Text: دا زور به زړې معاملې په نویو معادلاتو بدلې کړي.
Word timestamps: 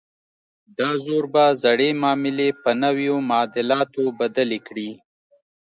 دا 0.77 0.89
زور 1.05 1.23
به 1.33 1.45
زړې 1.63 1.89
معاملې 2.01 2.49
په 2.63 2.69
نویو 2.83 3.15
معادلاتو 3.29 4.03
بدلې 4.19 4.59
کړي. 4.67 4.89